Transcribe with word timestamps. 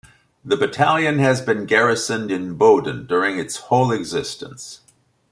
The 0.43 0.57
battalion 0.57 1.19
has 1.19 1.41
been 1.41 1.67
garrisoned 1.67 2.31
in 2.31 2.55
Boden 2.55 3.05
during 3.05 3.37
its 3.37 3.57
whole 3.57 3.91
existence. 3.91 4.79